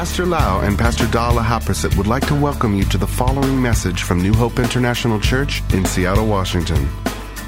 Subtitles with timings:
[0.00, 4.02] Pastor Lau and Pastor Dala Haprasit would like to welcome you to the following message
[4.02, 6.88] from New Hope International Church in Seattle, Washington.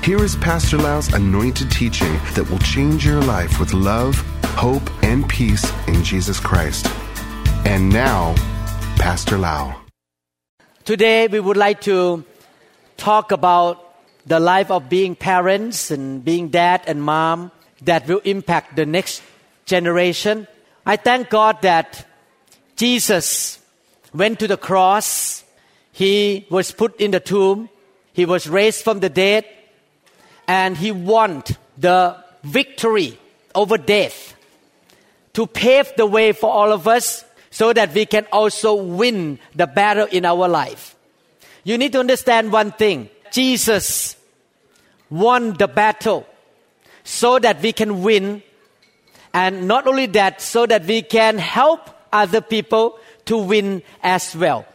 [0.05, 5.27] Here is Pastor Lau's anointed teaching that will change your life with love, hope, and
[5.27, 6.87] peace in Jesus Christ.
[7.65, 8.35] And now,
[8.99, 9.75] Pastor Lau.
[10.85, 12.23] Today, we would like to
[12.99, 13.97] talk about
[14.27, 17.51] the life of being parents and being dad and mom
[17.81, 19.23] that will impact the next
[19.65, 20.47] generation.
[20.85, 22.12] I thank God that
[22.83, 23.61] Jesus
[24.13, 25.45] went to the cross.
[25.93, 27.69] He was put in the tomb.
[28.13, 29.47] He was raised from the dead.
[30.49, 31.45] And he won
[31.79, 33.17] the victory
[33.55, 34.35] over death
[35.35, 39.69] to pave the way for all of us so that we can also win the
[39.69, 40.97] battle in our life.
[41.63, 43.11] You need to understand one thing.
[43.31, 44.17] Jesus
[45.09, 46.27] won the battle
[47.05, 48.43] so that we can win.
[49.33, 54.67] And not only that, so that we can help other people to win as well.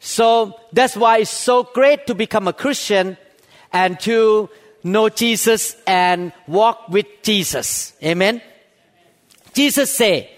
[0.00, 3.16] So that's why it's so great to become a Christian
[3.72, 4.48] and to
[4.84, 7.94] know Jesus and walk with Jesus.
[8.02, 8.40] Amen.
[9.54, 10.28] Jesus said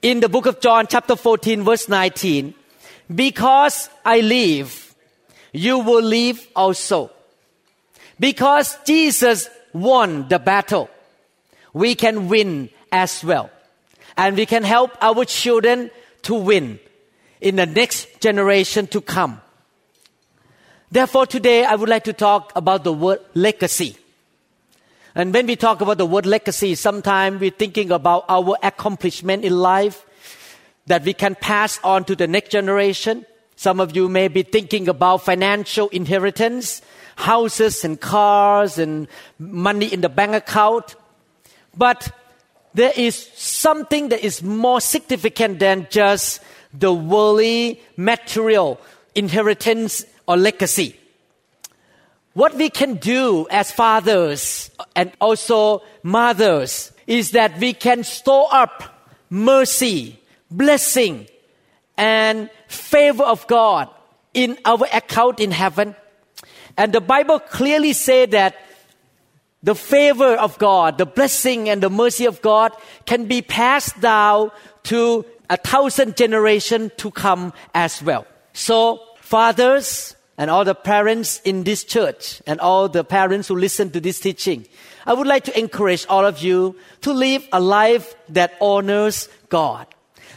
[0.00, 2.54] in the book of John chapter 14 verse 19,
[3.14, 4.94] because I live,
[5.52, 7.10] you will live also.
[8.20, 10.90] Because Jesus won the battle,
[11.72, 13.50] we can win as well.
[14.18, 16.80] And we can help our children to win
[17.40, 19.40] in the next generation to come.
[20.90, 23.96] Therefore, today I would like to talk about the word legacy.
[25.14, 29.56] And when we talk about the word legacy, sometimes we're thinking about our accomplishment in
[29.56, 30.04] life
[30.86, 33.24] that we can pass on to the next generation.
[33.54, 36.82] Some of you may be thinking about financial inheritance,
[37.16, 39.06] houses and cars and
[39.38, 40.96] money in the bank account.
[41.76, 42.10] But
[42.78, 46.40] there is something that is more significant than just
[46.72, 48.80] the worldly material
[49.16, 50.94] inheritance or legacy.
[52.34, 59.10] What we can do as fathers and also mothers is that we can store up
[59.28, 61.26] mercy, blessing,
[61.96, 63.88] and favor of God
[64.34, 65.96] in our account in heaven.
[66.76, 68.54] And the Bible clearly says that
[69.62, 72.72] the favor of God, the blessing and the mercy of God
[73.06, 74.50] can be passed down
[74.84, 78.26] to a thousand generations to come as well.
[78.52, 83.90] So, fathers and all the parents in this church and all the parents who listen
[83.90, 84.66] to this teaching,
[85.06, 89.86] I would like to encourage all of you to live a life that honors God.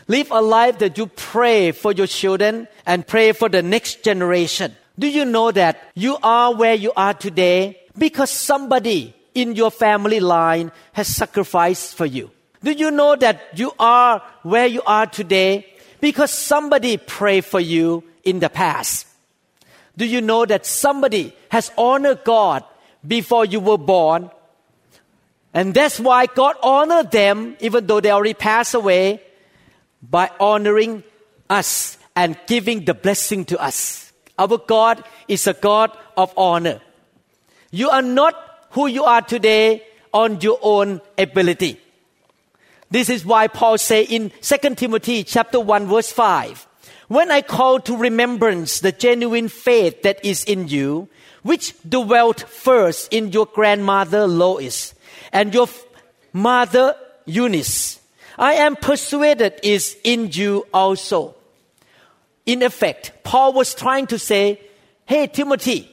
[0.07, 4.75] Live a life that you pray for your children and pray for the next generation.
[4.97, 10.19] Do you know that you are where you are today because somebody in your family
[10.19, 12.31] line has sacrificed for you.
[12.63, 15.65] Do you know that you are where you are today
[15.99, 19.07] because somebody prayed for you in the past?
[19.97, 22.63] Do you know that somebody has honored God
[23.05, 24.29] before you were born?
[25.53, 29.21] And that's why God honored them, even though they already passed away,
[30.01, 31.03] by honoring
[31.49, 34.11] us and giving the blessing to us.
[34.39, 36.81] Our God is a God of honor.
[37.71, 38.35] You are not
[38.71, 39.83] who you are today
[40.13, 41.79] on your own ability.
[42.89, 46.67] This is why Paul say in 2 Timothy chapter 1 verse 5,
[47.07, 51.07] when I call to remembrance the genuine faith that is in you,
[51.43, 54.93] which dwelt first in your grandmother Lois
[55.31, 55.67] and your
[56.33, 56.95] mother
[57.25, 57.99] Eunice,
[58.37, 61.35] I am persuaded is in you also.
[62.45, 64.59] In effect, Paul was trying to say,
[65.05, 65.89] Hey, Timothy,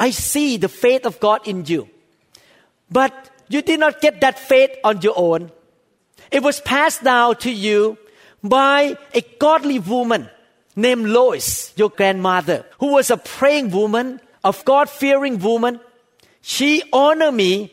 [0.00, 1.86] I see the faith of God in you.
[2.90, 3.12] But
[3.48, 5.52] you did not get that faith on your own.
[6.30, 7.98] It was passed down to you
[8.42, 10.30] by a godly woman
[10.74, 15.78] named Lois, your grandmother, who was a praying woman, a God fearing woman.
[16.40, 17.70] She honored me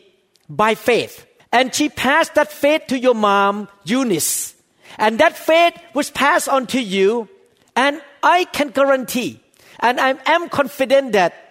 [0.50, 1.24] by faith.
[1.50, 4.54] And she passed that faith to your mom, Eunice.
[4.98, 7.26] And that faith was passed on to you.
[7.74, 9.40] And I can guarantee,
[9.80, 11.47] and I am confident that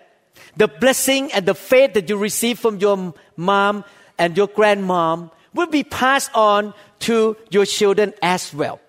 [0.58, 3.86] the blessing and the faith that you receive from your mom
[4.18, 8.80] and your grandmom will be passed on to your children as well.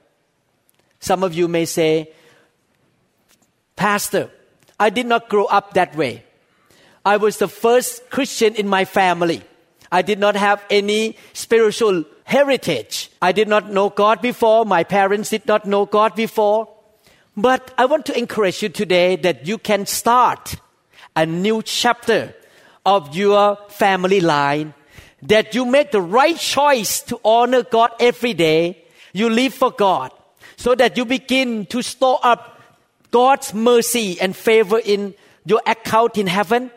[1.01, 2.11] Some of you may say,
[3.77, 4.31] Pastor,
[4.81, 6.25] I did not grow up that way.
[7.05, 9.43] I was the first Christian in my family.
[9.91, 13.11] I did not have any spiritual heritage.
[13.23, 14.67] I did not know God before.
[14.67, 16.69] My parents did not know God before.
[17.37, 20.57] But I want to encourage you today that you can start
[21.19, 22.33] a new chapter
[22.87, 24.73] of your family line,
[25.23, 28.85] that you make the right choice to honor God every day.
[29.13, 30.13] You live for God.
[30.59, 32.61] so that you begin to store up
[33.11, 35.15] God's mercy and favor in
[35.47, 36.71] your account in heaven,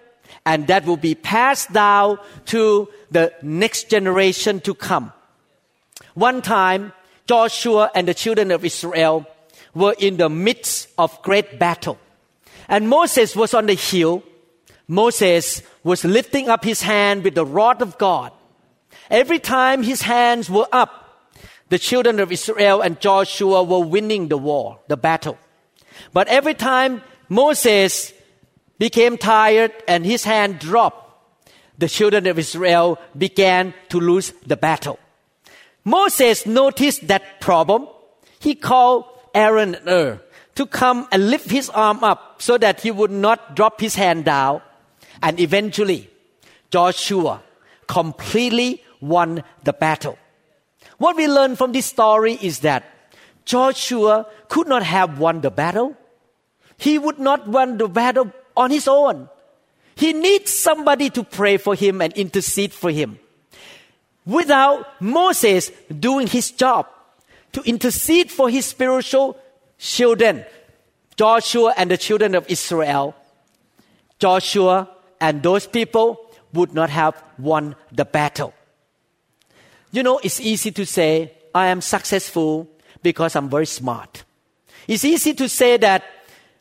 [0.45, 5.11] and that will be passed down to the next generation to come.
[6.13, 6.93] One time,
[7.27, 9.25] Joshua and the children of Israel
[9.73, 11.97] were in the midst of great battle.
[12.69, 14.23] And Moses was on the hill.
[14.87, 18.31] Moses was lifting up his hand with the rod of God.
[19.09, 21.01] Every time his hands were up,
[21.69, 25.37] the children of Israel and Joshua were winning the war, the battle.
[26.13, 28.13] But every time Moses
[28.77, 31.01] became tired and his hand dropped,
[31.77, 34.99] the children of Israel began to lose the battle.
[35.83, 37.87] Moses noticed that problem.
[38.39, 40.21] He called Aaron Hur
[40.55, 44.25] to come and lift his arm up so that he would not drop his hand
[44.25, 44.61] down.
[45.21, 46.09] And eventually,
[46.71, 47.41] Joshua
[47.87, 50.17] completely won the battle.
[50.97, 52.85] What we learn from this story is that
[53.45, 55.95] Joshua could not have won the battle.
[56.77, 59.29] He would not win the battle on his own.
[59.95, 63.19] He needs somebody to pray for him and intercede for him.
[64.25, 66.87] Without Moses doing his job
[67.51, 69.37] to intercede for his spiritual
[69.77, 70.45] children,
[71.17, 73.15] Joshua and the children of Israel,
[74.19, 74.89] Joshua
[75.21, 76.19] and those people
[76.53, 78.53] would not have won the battle.
[79.91, 82.67] You know, it's easy to say, I am successful
[83.03, 84.23] because I'm very smart.
[84.87, 86.03] It's easy to say that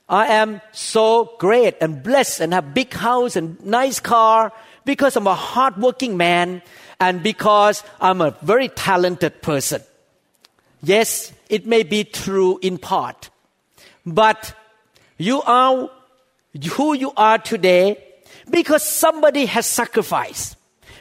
[0.09, 4.53] I am so great and blessed and have big house and nice car
[4.85, 6.63] because I'm a hardworking man
[6.99, 9.83] and because I'm a very talented person.
[10.83, 13.31] Yes, it may be true in part,
[14.05, 14.55] but
[15.19, 15.91] you are
[16.73, 18.10] who you are today
[18.51, 20.57] because somebody has sacrificed,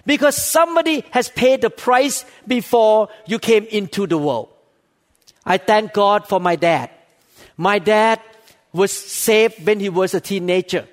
[0.06, 4.50] because somebody has paid the price before you came into the world.
[5.46, 6.92] I thank God for my dad.
[7.58, 8.22] My dad
[8.72, 10.88] was saved when he was a teenager.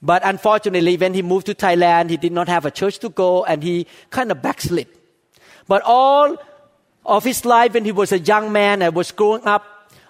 [0.00, 3.44] But unfortunately, when he moved to Thailand, he did not have a church to go
[3.44, 4.86] and he kind of backslid.
[5.66, 6.36] But all
[7.04, 9.64] of his life, when he was a young man and was growing up,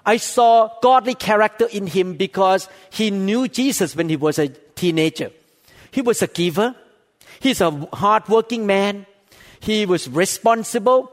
[0.05, 5.31] I saw godly character in him because he knew Jesus when he was a teenager.
[5.91, 6.75] He was a giver.
[7.41, 9.07] He's a hardworking man.
[9.61, 11.11] He was responsible.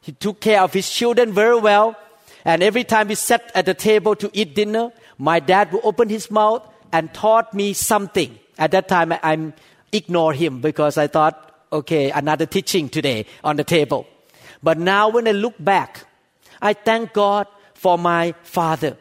[0.00, 1.96] He took care of his children very well.
[2.44, 6.08] And every time we sat at the table to eat dinner, my dad would open
[6.08, 8.38] his mouth and taught me something.
[8.58, 9.54] At that time, I am
[9.92, 14.06] ignore him because I thought, okay, another teaching today on the table.
[14.62, 16.06] But now when I look back,
[16.60, 18.96] I thank God for my father.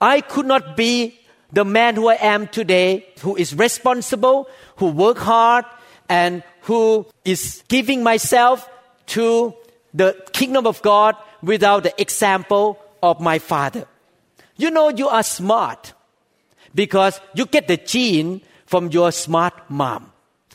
[0.00, 1.18] I could not be
[1.54, 5.64] the man who I am today, who is responsible, who work hard,
[6.08, 8.68] and who is giving myself
[9.06, 9.54] to
[9.94, 13.86] the kingdom of God without the example of my father.
[14.56, 15.94] You know you are smart
[16.74, 20.10] because you get the gene from your smart mom.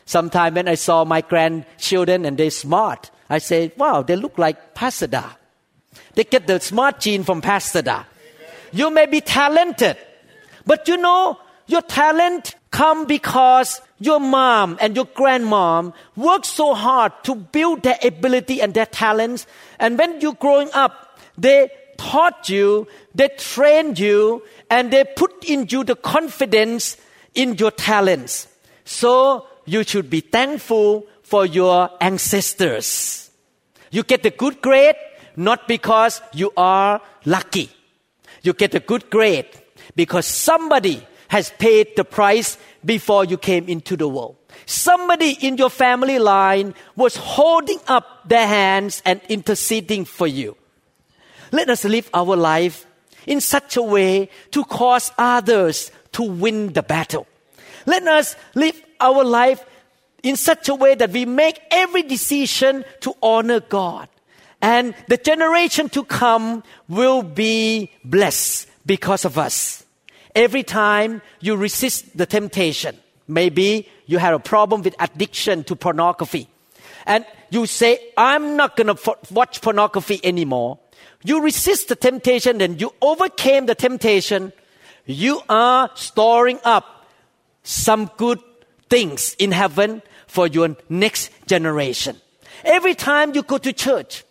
[0.06, 4.74] Sometimes when I saw my grandchildren and they're smart, I say, wow, they look like
[4.74, 5.30] Pastor Da.
[6.16, 8.04] They get the smart gene from Pastor Da.
[8.72, 9.98] You may be talented,
[10.70, 11.36] but you know,
[11.66, 17.98] your talent come because your mom and your grandmom worked so hard to build their
[18.04, 19.48] ability and their talents.
[19.80, 25.66] And when you're growing up, they taught you, they trained you, and they put in
[25.70, 26.98] you the confidence
[27.34, 28.48] in your talents.
[28.86, 33.32] So you should be thankful for your ancestors.
[33.90, 34.98] You get a good grade
[35.36, 37.72] not because you are lucky.
[38.44, 39.48] You get a good grade
[39.96, 44.36] because somebody has paid the price before you came into the world.
[44.66, 50.58] Somebody in your family line was holding up their hands and interceding for you.
[51.52, 52.86] Let us live our life
[53.26, 57.28] in such a way to cause others to win the battle.
[57.86, 59.64] Let us live our life
[60.24, 64.10] in such a way that we make every decision to honor God.
[64.62, 69.86] And the generation to come will be blessed because of us.
[70.34, 72.98] Every time you resist the temptation,
[73.30, 76.50] maybe you have a problem with addiction to pornography,
[77.06, 78.98] and you say, I'm not going to
[79.30, 80.80] watch pornography anymore
[81.24, 84.54] you resist the temptation and you overcame the temptation,
[85.06, 87.06] you are storing up
[87.64, 88.40] some good
[88.90, 92.16] things in heaven for your next generation.
[92.64, 94.24] Every time you go to church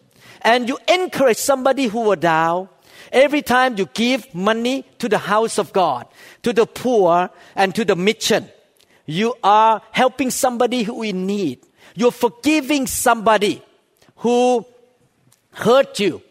[0.43, 2.69] and you encourage somebody who were down,
[3.13, 6.07] every time you give money to the house of God,
[6.43, 8.49] to the poor and to the mission,
[9.07, 11.61] you are helping somebody who in need.
[11.95, 13.63] You're forgiving somebody
[14.17, 14.67] who
[15.53, 16.23] hurt you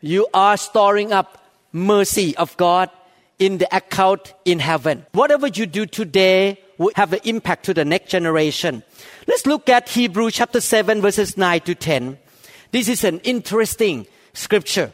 [0.00, 2.90] you are storing up mercy of God
[3.38, 5.04] in the account in heaven.
[5.12, 8.82] Whatever you do today will have an impact to the next generation.
[9.26, 12.18] Let's look at Hebrew chapter 7 verses 9 to 10.
[12.70, 14.92] This is an interesting scripture.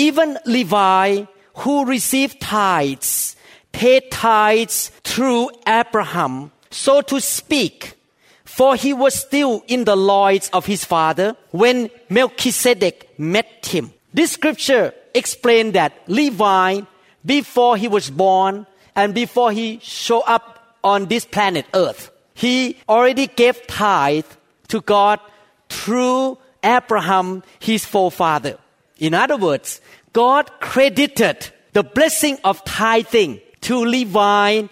[0.00, 1.24] Even Levi
[1.56, 3.36] who received tithes
[3.70, 8.00] paid tithes through Abraham, so to speak,
[8.46, 13.92] for he was still in the loins of his father when Melchizedek met him.
[14.14, 16.80] This scripture explained that Levi,
[17.26, 18.66] before he was born
[18.96, 24.24] and before he showed up on this planet Earth, he already gave tithe
[24.68, 25.20] to God
[25.68, 28.56] through Abraham, his forefather.
[29.00, 29.80] In other words,
[30.12, 34.66] God credited the blessing of tithing to Levi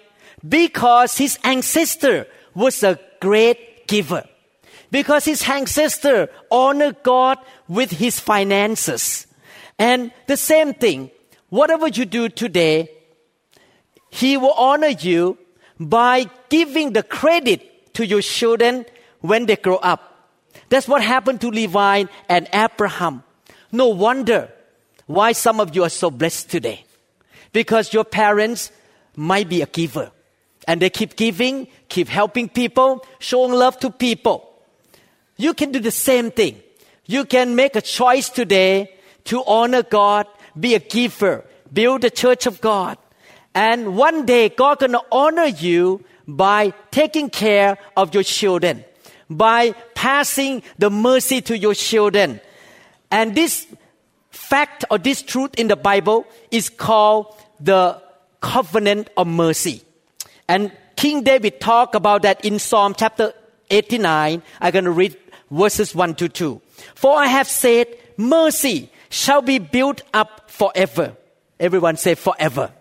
[0.47, 4.25] because his ancestor was a great giver.
[4.91, 9.27] Because his ancestor honored God with his finances.
[9.79, 11.11] And the same thing,
[11.49, 12.91] whatever you do today,
[14.11, 15.39] he will honor you
[15.79, 18.87] by giving the credit to your children
[19.21, 20.33] when they grow up.
[20.69, 23.23] That's what happened to Levi and Abraham.
[23.73, 24.51] No wonder
[25.07, 26.85] why some of you are so blessed today.
[27.53, 28.71] Because your parents
[29.17, 30.11] might be a giver.
[30.67, 34.49] And they keep giving, keep helping people, showing love to people.
[35.37, 36.61] You can do the same thing.
[37.07, 38.95] You can make a choice today
[39.25, 40.27] to honor God,
[40.59, 42.99] be a giver, build the church of God.
[43.55, 48.85] And one day God gonna honor you by taking care of your children,
[49.31, 52.41] by passing the mercy to your children.
[53.11, 53.67] And this
[54.31, 58.01] fact or this truth in the Bible is called the
[58.41, 59.83] covenant of mercy.
[60.49, 63.33] And King David talked about that in Psalm chapter
[63.71, 64.43] 89.
[64.61, 65.17] I'm going to read
[65.51, 66.61] verses 1 to 2.
[66.95, 67.87] For I have said,
[68.17, 71.17] mercy shall be built up forever.
[71.61, 72.73] Everyone say forever.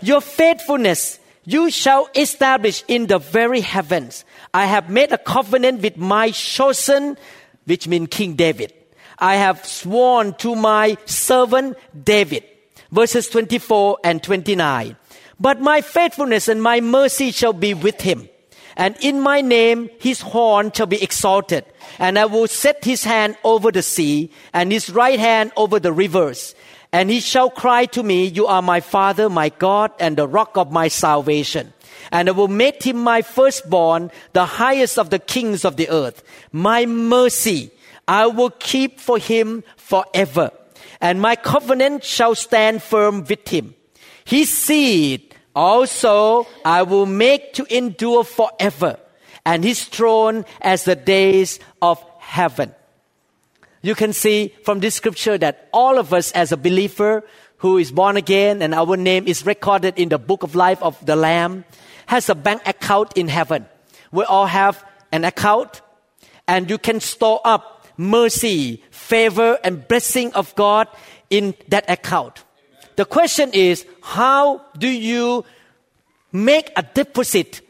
[0.00, 4.24] Your faithfulness you shall establish in the very heavens.
[4.52, 7.16] I have made a covenant with my chosen,
[7.64, 8.72] which means King David.
[9.20, 12.44] I have sworn to my servant David
[12.92, 14.96] verses 24 and 29.
[15.38, 18.28] But my faithfulness and my mercy shall be with him.
[18.76, 21.64] And in my name his horn shall be exalted.
[21.98, 25.92] And I will set his hand over the sea and his right hand over the
[25.92, 26.54] rivers.
[26.92, 30.56] And he shall cry to me, You are my Father, my God, and the rock
[30.56, 31.72] of my salvation.
[32.10, 36.24] And I will make him my firstborn, the highest of the kings of the earth.
[36.52, 37.70] My mercy
[38.06, 40.50] I will keep for him forever
[41.00, 43.74] and my covenant shall stand firm with him.
[44.24, 48.98] His seed also I will make to endure forever,
[49.44, 52.74] and his throne as the days of heaven.
[53.82, 57.24] You can see from this scripture that all of us as a believer
[57.58, 61.04] who is born again and our name is recorded in the book of life of
[61.04, 61.64] the Lamb
[62.06, 63.66] has a bank account in heaven.
[64.12, 65.80] We all have an account
[66.46, 67.69] and you can store up
[68.00, 70.88] mercy, favor, and blessing of God
[71.28, 72.42] in that account.
[72.96, 75.44] The question is, how do you
[76.32, 77.60] make a deposit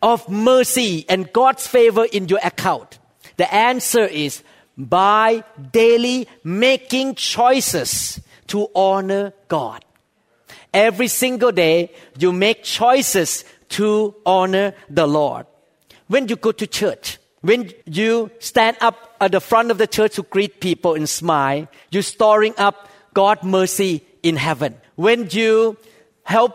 [0.00, 3.00] of mercy and God's favor in your account?
[3.36, 4.44] The answer is
[4.76, 9.84] by daily making choices to honor God.
[10.72, 15.46] Every single day, you make choices to honor the Lord.
[16.06, 20.16] When you go to church, when you stand up at the front of the church
[20.16, 24.74] to greet people and smile, you're storing up God's mercy in heaven.
[24.96, 25.76] When you
[26.24, 26.54] help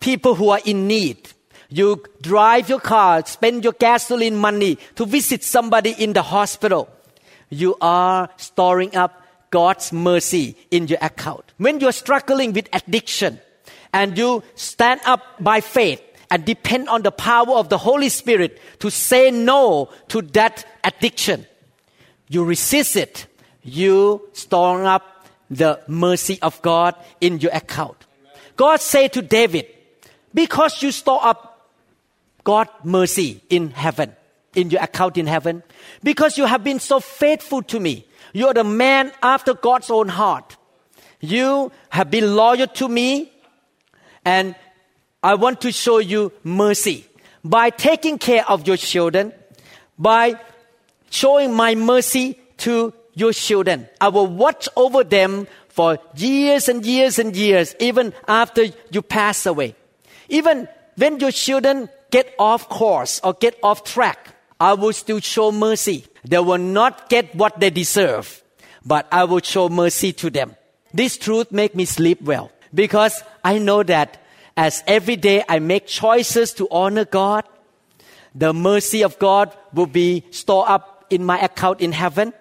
[0.00, 1.30] people who are in need,
[1.68, 6.88] you drive your car, spend your gasoline money to visit somebody in the hospital,
[7.48, 11.44] you are storing up God's mercy in your account.
[11.58, 13.40] When you're struggling with addiction
[13.92, 16.02] and you stand up by faith
[16.34, 21.46] and depend on the power of the Holy Spirit to say no to that addiction.
[22.26, 23.28] You resist it.
[23.62, 28.04] You store up the mercy of God in your account.
[28.56, 29.66] God said to David,
[30.34, 31.70] because you store up
[32.42, 34.10] God's mercy in heaven,
[34.56, 35.62] in your account in heaven,
[36.02, 40.08] because you have been so faithful to me, you are the man after God's own
[40.08, 40.56] heart.
[41.20, 43.30] You have been loyal to me
[44.24, 44.56] and
[45.24, 47.06] I want to show you mercy
[47.42, 49.32] by taking care of your children,
[49.98, 50.38] by
[51.08, 53.88] showing my mercy to your children.
[54.02, 59.46] I will watch over them for years and years and years, even after you pass
[59.46, 59.74] away.
[60.28, 64.28] Even when your children get off course or get off track,
[64.60, 66.04] I will still show mercy.
[66.24, 68.42] They will not get what they deserve,
[68.84, 70.54] but I will show mercy to them.
[70.92, 74.20] This truth make me sleep well because I know that
[74.56, 77.44] as every day I make choices to honor God,
[78.34, 82.32] the mercy of God will be stored up in my account in heaven.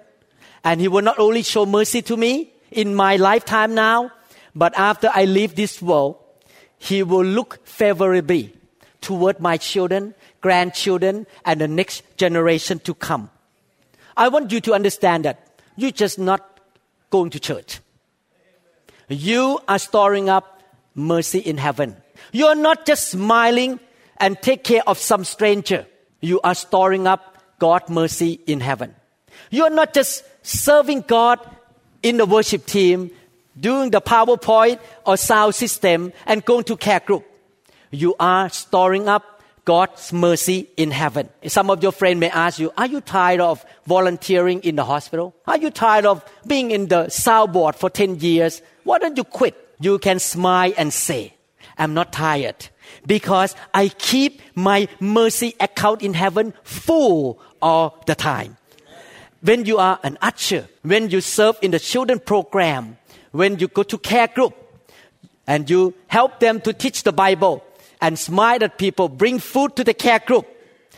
[0.63, 4.12] And He will not only show mercy to me in my lifetime now,
[4.55, 6.17] but after I leave this world,
[6.77, 8.53] He will look favorably
[9.01, 13.29] toward my children, grandchildren, and the next generation to come.
[14.15, 16.60] I want you to understand that you're just not
[17.10, 17.79] going to church.
[19.10, 20.63] You are storing up
[20.96, 21.98] mercy in heaven.
[22.33, 23.79] You are not just smiling
[24.17, 25.85] and take care of some stranger.
[26.19, 28.95] You are storing up God's mercy in heaven.
[29.51, 31.39] You are not just serving God
[32.01, 33.11] in the worship team,
[33.59, 37.23] doing the PowerPoint or sound system, and going to care group.
[37.91, 41.29] You are storing up God's mercy in heaven.
[41.45, 45.35] Some of your friends may ask you, Are you tired of volunteering in the hospital?
[45.45, 48.63] Are you tired of being in the sound board for 10 years?
[48.83, 49.55] Why don't you quit?
[49.79, 51.33] You can smile and say,
[51.83, 52.69] I'm not tired
[53.05, 58.55] because I keep my mercy account in heaven full all the time.
[59.41, 62.97] When you are an usher, when you serve in the children program,
[63.31, 64.55] when you go to care group,
[65.45, 67.61] and you help them to teach the Bible
[67.99, 70.47] and smile at people, bring food to the care group,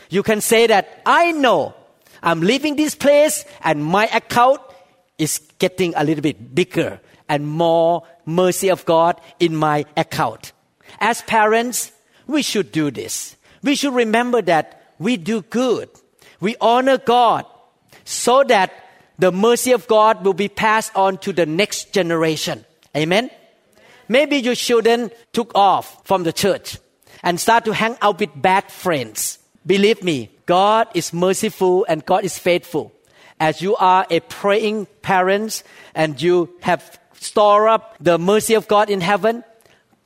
[0.08, 1.74] you can say that I know
[2.22, 4.60] I'm leaving this place and my account
[5.18, 10.52] is getting a little bit bigger and more mercy of God in my account.
[11.00, 11.92] As parents,
[12.26, 13.36] we should do this.
[13.62, 15.88] We should remember that we do good.
[16.40, 17.46] We honor God
[18.04, 18.72] so that
[19.18, 22.64] the mercy of God will be passed on to the next generation.
[22.96, 23.30] Amen.
[24.08, 26.78] Maybe your children took off from the church
[27.22, 29.38] and start to hang out with bad friends.
[29.66, 32.92] Believe me, God is merciful and God is faithful.
[33.40, 38.88] As you are a praying parents and you have store up the mercy of God
[38.88, 39.42] in heaven,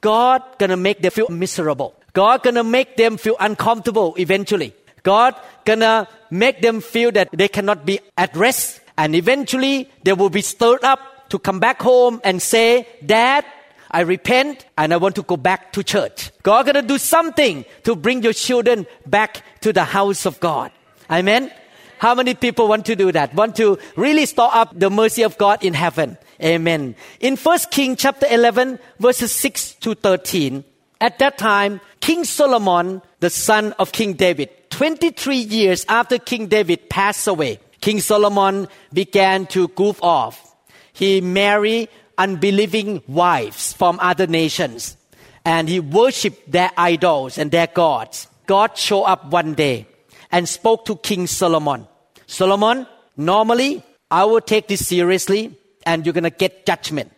[0.00, 1.94] God gonna make them feel miserable.
[2.12, 4.74] God gonna make them feel uncomfortable eventually.
[5.02, 5.34] God
[5.64, 10.42] gonna make them feel that they cannot be at rest, and eventually they will be
[10.42, 13.44] stirred up to come back home and say, "Dad,
[13.90, 17.94] I repent and I want to go back to church." God gonna do something to
[17.94, 20.70] bring your children back to the house of God.
[21.10, 21.50] Amen.
[21.98, 23.34] How many people want to do that?
[23.34, 26.16] Want to really store up the mercy of God in heaven?
[26.42, 26.96] Amen.
[27.20, 30.64] In 1 King chapter 11 verses 6 to 13,
[31.00, 36.88] at that time, King Solomon, the son of King David, 23 years after King David
[36.88, 40.54] passed away, King Solomon began to goof off.
[40.92, 44.96] He married unbelieving wives from other nations
[45.44, 48.28] and he worshiped their idols and their gods.
[48.46, 49.86] God showed up one day
[50.30, 51.86] and spoke to King Solomon.
[52.26, 55.56] Solomon, normally I will take this seriously
[55.90, 57.10] and you're going to get judgment.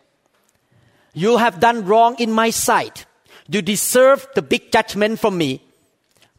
[1.13, 3.05] You have done wrong in my sight.
[3.49, 5.63] You deserve the big judgment from me.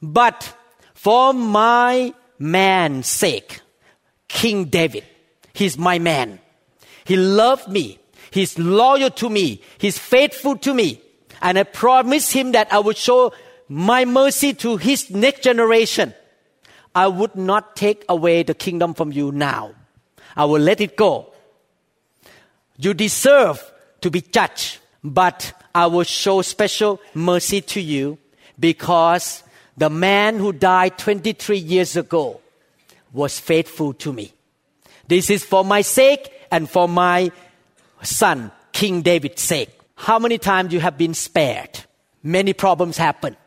[0.02, 0.52] But
[0.96, 3.62] for my man's sake,
[4.28, 5.04] King David,
[5.54, 6.39] he's my man.
[7.06, 8.00] He loved me.
[8.32, 9.62] He's loyal to me.
[9.78, 11.02] He's faithful to me.
[11.39, 13.32] And I promised him that I would show
[13.69, 16.15] my mercy to his next generation.
[16.96, 19.76] I would not take away the kingdom from you now.
[20.36, 21.33] I will let it go.
[22.84, 23.63] You deserve
[24.02, 28.17] to be judged, but I will show special mercy to you
[28.60, 29.41] because
[29.78, 32.41] the man who died 23 years ago
[33.13, 34.34] was faithful to me.
[35.08, 37.32] This is for my sake and for my
[38.02, 39.69] son, King David's sake.
[39.96, 41.86] How many times you have been spared?
[42.22, 43.38] Many problems happen.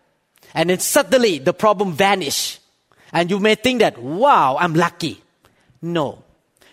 [0.54, 2.58] And then suddenly the problem vanish.
[3.12, 5.22] And you may think that, wow, I'm lucky.
[5.82, 6.24] No,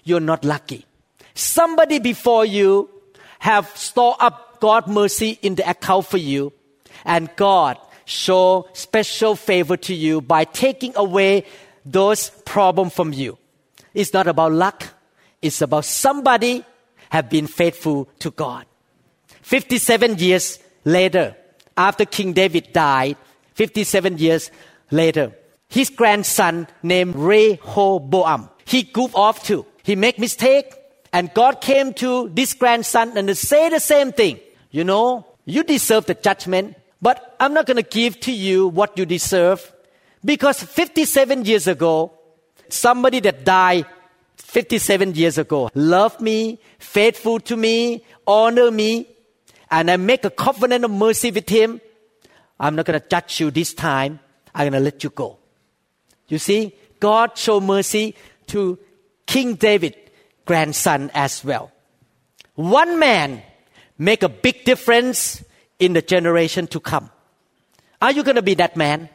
[0.06, 0.86] you're not lucky
[1.34, 2.90] somebody before you
[3.40, 6.54] have stored up God's mercy in the account for you,
[7.06, 11.46] and God show special favor to you by taking away
[11.86, 13.38] those problems from you.
[13.94, 14.86] It's not about luck.
[15.42, 16.66] It's about somebody
[17.10, 18.66] have been faithful to God.
[19.42, 21.36] 57 years later,
[21.78, 23.18] after King David died,
[23.54, 24.50] 57 years
[24.90, 25.34] later,
[25.68, 29.66] his grandson named Rehoboam, he goofed off too.
[29.84, 30.74] He make mistake
[31.14, 34.40] and God came to this grandson and say the same thing.
[34.72, 38.98] You know, you deserve the judgment, but I'm not going to give to you what
[38.98, 39.72] you deserve.
[40.26, 42.12] Because 57 years ago,
[42.68, 43.86] somebody that died
[44.38, 49.08] 57 years ago loved me, faithful to me, honor me,
[49.70, 51.80] and I make a covenant of mercy with him.
[52.60, 54.20] I'm not going to judge you this time.
[54.56, 55.38] I'm going to let you go.
[56.28, 58.16] You see, God showed mercy
[58.48, 58.80] to
[59.28, 60.03] King David
[60.46, 61.72] grandson as well.
[62.56, 63.42] One man
[63.98, 65.44] make a big difference
[65.80, 67.10] in the generation to come.
[68.02, 69.10] Are you going to be that man?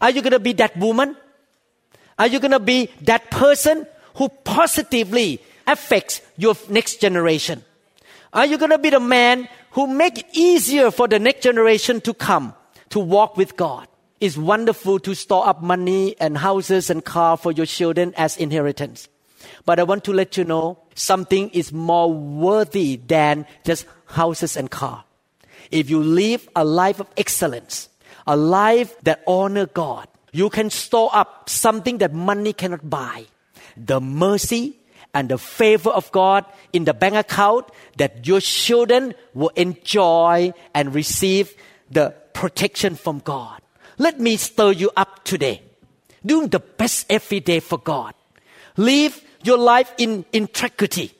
[0.00, 1.16] Are you going to be that woman?
[2.18, 7.64] Are you going to be that person who positively affects your next generation?
[8.32, 12.00] Are you going to be the man who make it easier for the next generation
[12.02, 12.54] to come
[12.90, 13.88] to walk with God?
[14.20, 19.08] It's wonderful to store up money and houses and car for your children as inheritance.
[19.64, 24.70] But I want to let you know something is more worthy than just houses and
[24.70, 25.04] car.
[25.70, 27.88] If you live a life of excellence,
[28.26, 33.26] a life that honor God, you can store up something that money cannot buy.
[33.76, 34.76] The mercy
[35.14, 40.94] and the favor of God in the bank account that your children will enjoy and
[40.94, 41.54] receive
[41.90, 43.60] the protection from God.
[43.98, 45.62] Let me stir you up today.
[46.24, 48.14] Doing the best every day for God.
[48.76, 51.12] Live your life in integrity.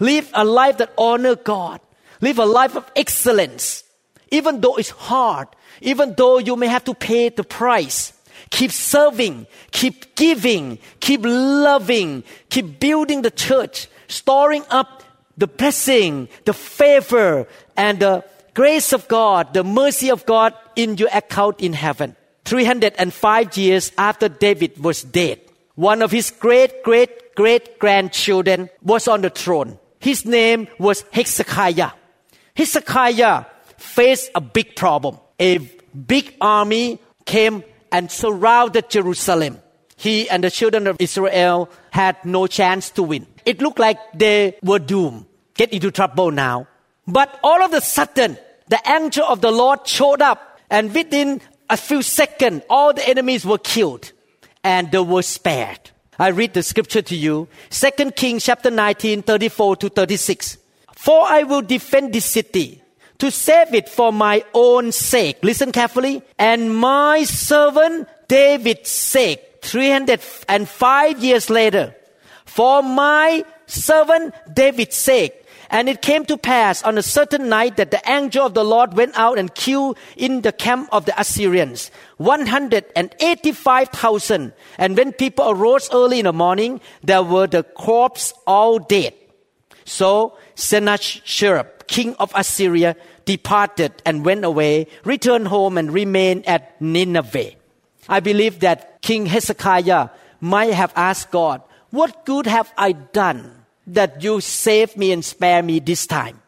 [0.00, 1.80] Live a life that honor God.
[2.20, 3.84] Live a life of excellence.
[4.30, 5.48] Even though it's hard,
[5.80, 8.12] even though you may have to pay the price,
[8.50, 15.02] keep serving, keep giving, keep loving, keep building the church, storing up
[15.36, 21.10] the blessing, the favor, and the grace of God, the mercy of God in your
[21.12, 22.16] account in heaven.
[22.44, 25.40] 305 years after David was dead,
[25.74, 29.78] one of his great, great, great grandchildren was on the throne.
[29.98, 31.90] His name was Hezekiah.
[32.54, 33.44] Hezekiah
[33.76, 35.18] faced a big problem.
[35.40, 39.58] A big army came and surrounded Jerusalem.
[39.96, 43.26] He and the children of Israel had no chance to win.
[43.44, 46.66] It looked like they were doomed, get into trouble now.
[47.06, 51.76] But all of a sudden, the angel of the Lord showed up, and within a
[51.76, 54.12] few seconds, all the enemies were killed
[54.64, 55.90] and they were spared.
[56.18, 57.48] I read the scripture to you.
[57.70, 60.58] Second Kings chapter 19, 34 to 36.
[60.96, 62.82] For I will defend this city
[63.18, 65.38] to save it for my own sake.
[65.42, 66.22] Listen carefully.
[66.38, 69.40] And my servant David's sake.
[69.62, 71.94] 305 years later.
[72.44, 75.43] For my servant David's sake.
[75.70, 78.94] And it came to pass on a certain night that the angel of the Lord
[78.94, 84.52] went out and killed in the camp of the Assyrians 185,000.
[84.78, 89.14] And when people arose early in the morning, there were the corpses all dead.
[89.84, 97.52] So Sennacherib, king of Assyria, departed and went away, returned home and remained at Nineveh.
[98.08, 104.22] I believe that King Hezekiah might have asked God, What good have I done that
[104.22, 106.40] you save me and spare me this time?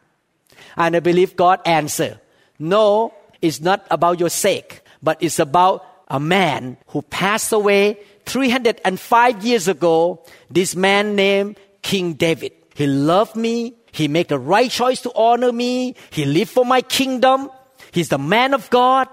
[0.77, 2.21] And I believe God answered,
[2.59, 9.45] No, it's not about your sake, but it's about a man who passed away 305
[9.45, 10.23] years ago.
[10.51, 12.53] This man named King David.
[12.75, 13.75] He loved me.
[13.93, 15.95] He made the right choice to honor me.
[16.11, 17.51] He lived for my kingdom.
[17.93, 19.09] He's the man of God.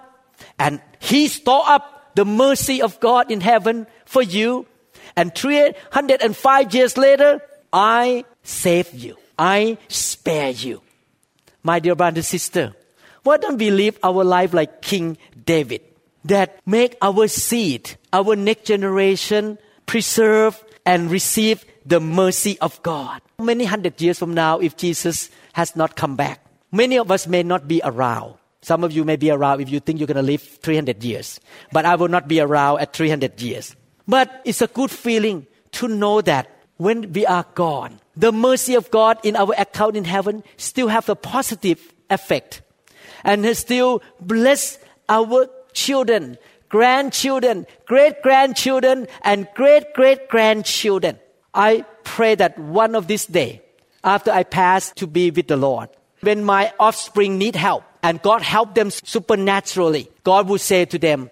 [0.60, 4.66] And he stored up the mercy of God in heaven for you.
[5.16, 7.42] And 305 years later,
[7.74, 9.18] I save you.
[9.38, 10.82] I spare you.
[11.64, 12.76] My dear brother and sister,
[13.24, 15.82] why don't we live our life like King David?
[16.26, 23.22] That make our seed, our next generation preserve and receive the mercy of God.
[23.40, 27.44] Many hundred years from now, if Jesus has not come back, many of us may
[27.44, 28.36] not be around.
[28.62, 31.42] Some of you may be around if you think you're going to live 300 years.
[31.74, 33.76] But I will not be around at 300 years.
[34.08, 38.92] But it's a good feeling to know that when we are gone, the mercy of
[38.92, 42.62] God in our account in heaven still have a positive effect
[43.24, 44.78] and still bless
[45.10, 46.38] our children,
[46.70, 51.20] grandchildren, great grandchildren, and great great grandchildren.
[51.54, 53.62] I pray that one of this day,
[54.04, 55.90] after I pass to be with the Lord,
[56.22, 61.30] when my offspring need help and God help them supernaturally, God will say to them,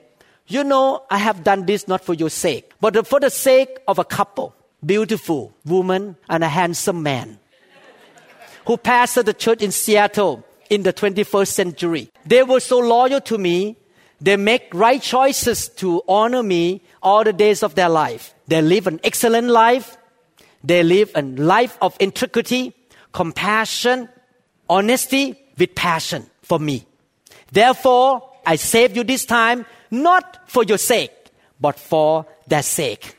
[0.48, 4.00] you know, I have done this not for your sake, but for the sake of
[4.00, 4.54] a couple,
[4.86, 7.40] beautiful woman and a handsome man
[8.66, 12.10] who pastored the church in Seattle in the 21st century.
[12.26, 13.78] They were so loyal to me.
[14.20, 18.34] They make right choices to honor me all the days of their life.
[18.48, 19.98] They live an excellent life.
[20.64, 22.76] They live a life of integrity,
[23.12, 24.10] compassion,
[24.70, 26.86] honesty with passion for me.
[27.52, 31.12] Therefore, I save you this time, not for your sake,
[31.60, 33.16] but for their sake.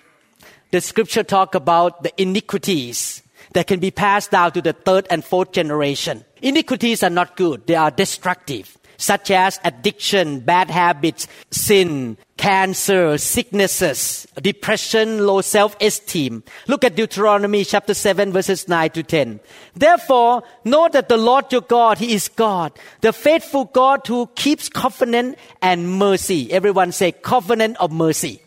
[0.73, 5.23] The scripture talk about the iniquities that can be passed down to the third and
[5.23, 6.25] fourth generation.
[6.41, 7.67] Iniquities are not good.
[7.67, 8.79] They are destructive.
[9.03, 16.43] such as addiction, bad habits, sin, cancer, sicknesses, depression, low self-esteem.
[16.69, 19.41] Look at Deuteronomy chapter 7 verses 9 to 10.
[19.75, 24.69] Therefore, know that the Lord your God, He is God, the faithful God who keeps
[24.69, 26.53] covenant and mercy.
[26.53, 28.41] Everyone say covenant of mercy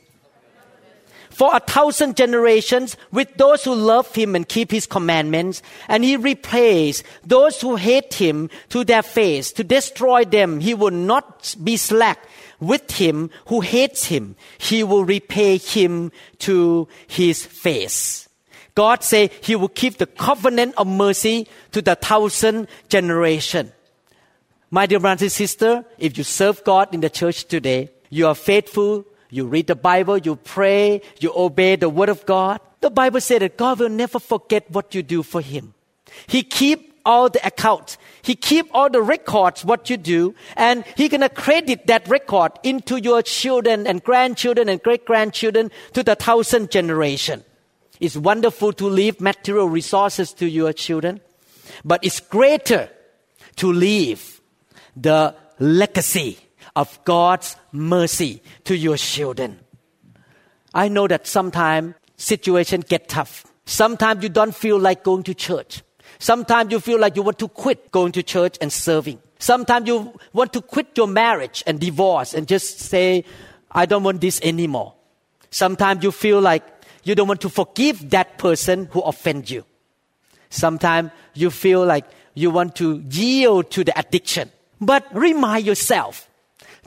[1.36, 5.62] for a thousand generations with those who love him and keep his commandments.
[5.90, 10.62] And he repays those who hate him to their face to destroy them.
[10.62, 12.26] He will not be slack
[12.62, 14.38] with him who hates him.
[14.60, 18.30] He will repay him to his face.
[18.74, 23.74] God say he will keep the covenant of mercy to the thousand generation.
[24.72, 28.36] My dear brothers and sisters, if you serve God in the church today, you are
[28.36, 32.62] faithful you read the Bible, you pray, you obey the Word of God.
[32.80, 35.74] The Bible said that God will never forget what you do for Him.
[36.28, 37.98] He keep all the accounts.
[38.22, 42.98] He keep all the records what you do and he gonna credit that record into
[42.98, 47.44] your children and grandchildren and great grandchildren to the thousand generation.
[48.00, 51.22] It's wonderful to leave material resources to your children,
[51.84, 52.90] but it's greater
[53.58, 54.42] to leave
[54.96, 56.40] the legacy
[56.76, 59.60] of God's mercy to your children.
[60.74, 63.46] I know that sometimes situations get tough.
[63.66, 65.84] Sometimes you don't feel like going to church.
[66.20, 69.20] Sometimes you feel like you want to quit going to church and serving.
[69.40, 73.26] Sometimes you want to quit your marriage and divorce and just say,
[73.72, 74.94] I don't want this anymore.
[75.50, 76.64] Sometimes you feel like
[77.04, 79.66] you don't want to forgive that person who offended you.
[80.50, 84.52] Sometimes you feel like you want to yield to the addiction.
[84.80, 86.30] But remind yourself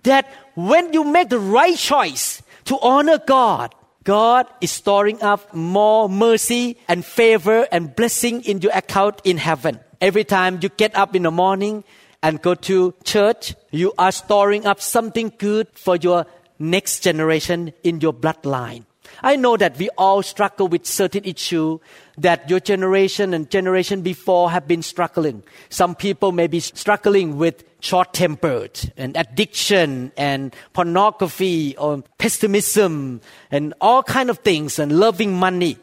[0.02, 6.08] that when you make the right choice to honor God, God is storing up more
[6.08, 9.80] mercy and favor and blessing in your account in heaven.
[10.00, 11.84] Every time you get up in the morning
[12.22, 16.26] and go to church, you are storing up something good for your
[16.58, 18.88] next generation in your bloodline.
[19.23, 21.79] I know that we all struggle with certain issue
[22.18, 25.42] that your generation and generation before have been struggling.
[25.68, 33.75] Some people may be struggling with short tempered and addiction and pornography or pessimism and
[33.81, 35.79] all kind of things and loving money.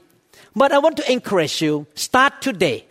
[0.55, 2.85] But I want to encourage you, start today.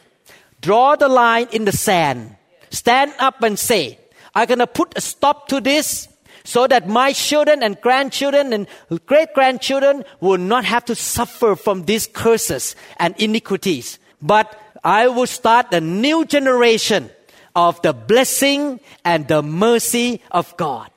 [0.61, 2.37] Draw the line in the sand.
[2.71, 3.99] Stand up and say,
[4.35, 6.09] I'm going to put a stop to this
[6.45, 8.69] so that my children and grandchildren and
[9.07, 13.99] great grandchildren will not have to suffer from these curses and iniquities.
[14.21, 17.11] But I will start a new generation
[17.57, 20.91] of the blessing and the mercy of God.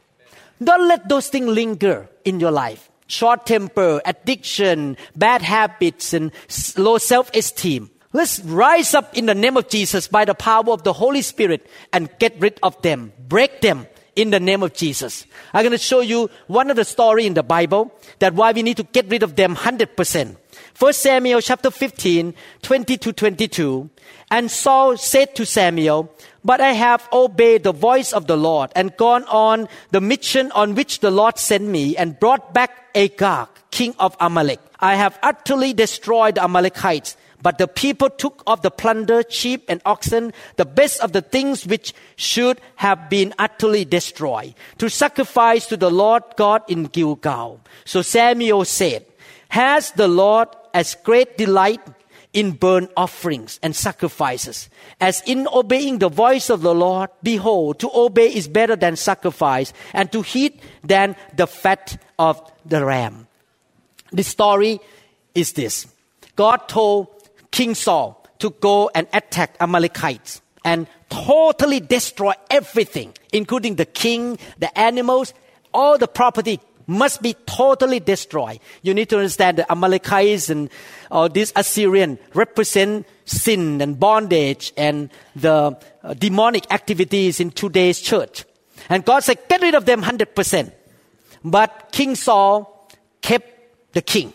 [0.61, 2.89] Don't let those things linger in your life.
[3.07, 6.31] Short temper, addiction, bad habits, and
[6.75, 7.89] low self esteem.
[8.11, 11.67] Let's rise up in the name of Jesus by the power of the Holy Spirit
[11.93, 15.25] and get rid of them, break them in the name of Jesus.
[15.53, 18.63] I'm going to show you one of the story in the Bible that why we
[18.63, 20.35] need to get rid of them 100%.
[20.73, 23.89] First Samuel chapter 15, 20 to 22.
[24.31, 26.11] And Saul said to Samuel,
[26.43, 30.73] but I have obeyed the voice of the Lord and gone on the mission on
[30.73, 34.59] which the Lord sent me and brought back Agag, king of Amalek.
[34.79, 40.33] I have utterly destroyed Amalekites but the people took of the plunder, sheep and oxen,
[40.55, 45.91] the best of the things which should have been utterly destroyed, to sacrifice to the
[45.91, 47.61] Lord God in Gilgal.
[47.85, 49.05] So Samuel said,
[49.49, 51.81] Has the Lord as great delight
[52.33, 54.69] in burnt offerings and sacrifices,
[54.99, 57.09] as in obeying the voice of the Lord?
[57.21, 62.83] Behold, to obey is better than sacrifice, and to heed than the fat of the
[62.83, 63.27] ram.
[64.11, 64.79] The story
[65.35, 65.87] is this.
[66.35, 67.07] God told
[67.57, 74.69] King Saul to go and attack Amalekites and totally destroy everything, including the king, the
[74.77, 75.33] animals,
[75.73, 78.59] all the property must be totally destroyed.
[78.83, 80.69] You need to understand the Amalekites and
[81.09, 88.45] uh, these Assyrian represent sin and bondage and the uh, demonic activities in today's church.
[88.87, 90.71] And God said, get rid of them 100%.
[91.43, 92.87] But King Saul
[93.23, 93.49] kept
[93.93, 94.31] the king.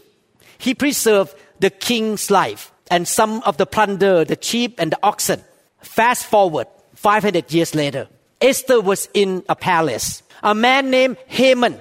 [0.58, 5.42] He preserved the king's life and some of the plunder, the sheep and the oxen.
[5.80, 8.08] Fast forward 500 years later,
[8.40, 10.22] Esther was in a palace.
[10.42, 11.80] A man named Haman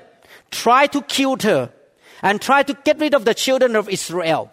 [0.51, 1.71] tried to kill her
[2.21, 4.51] and tried to get rid of the children of Israel.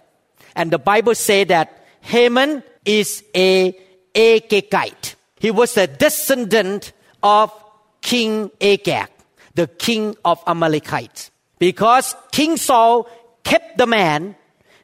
[0.56, 3.76] And the Bible says that Haman is a
[4.14, 5.14] Agagite.
[5.38, 7.52] He was a descendant of
[8.00, 9.08] King Agag,
[9.54, 11.30] the king of Amalekites.
[11.58, 13.08] Because King Saul
[13.44, 14.36] kept the man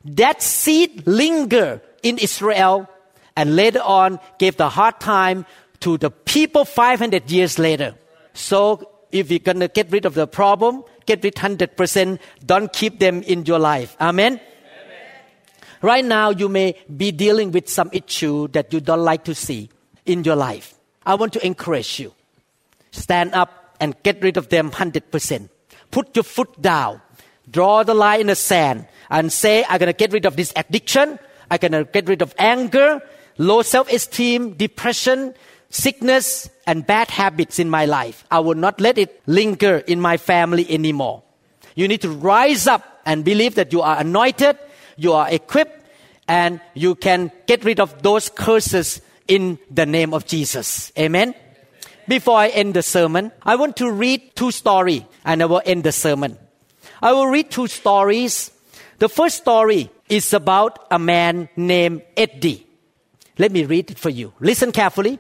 [0.05, 2.89] that seed lingered in Israel
[3.37, 5.47] and later on gave the hard time
[5.81, 7.95] to the people 500 years later.
[8.33, 12.19] So if you're going to get rid of the problem, get rid 100%.
[12.45, 13.97] Don't keep them in your life.
[14.01, 14.41] Amen?
[15.83, 19.69] Right now, you may be dealing with some issue that you don't like to see
[20.07, 20.75] in your life.
[21.05, 22.15] I want to encourage you.
[22.91, 25.49] Stand up and get rid of them 100%.
[25.91, 27.03] Put your foot down.
[27.51, 30.53] Draw the line in the sand and say, I'm going to get rid of this
[30.57, 31.21] addiction.
[31.49, 33.01] I'm going to get rid of anger,
[33.39, 35.35] low self esteem, depression,
[35.71, 38.25] sickness, and bad habits in my life.
[38.29, 41.23] I will not let it linger in my family anymore.
[41.77, 44.59] You need to rise up and believe that you are anointed,
[44.97, 45.87] you are equipped,
[46.27, 50.91] and you can get rid of those curses in the name of Jesus.
[50.99, 51.35] Amen.
[52.09, 55.85] Before I end the sermon, I want to read two stories and I will end
[55.85, 56.37] the sermon.
[57.01, 58.51] I will read two stories.
[58.99, 62.67] The first story is about a man named Eddie.
[63.39, 64.33] Let me read it for you.
[64.41, 65.19] Listen carefully.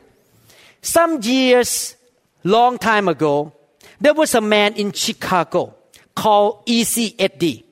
[0.80, 1.96] Some years,
[2.44, 3.52] long time ago,
[4.00, 5.74] there was a man in Chicago
[6.14, 7.64] called Easy Eddie.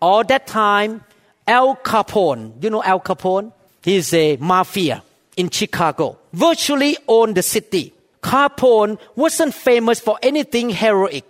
[0.00, 1.04] All that time,
[1.46, 3.52] Al Capone, you know Al Capone?
[3.82, 5.02] He's a mafia
[5.36, 7.94] in Chicago, virtually owned the city.
[8.22, 11.24] Capone wasn't famous for anything heroic.